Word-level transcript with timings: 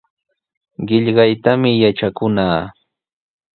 Qillqaytami 0.87 1.71
yatrakunaa. 1.81 2.61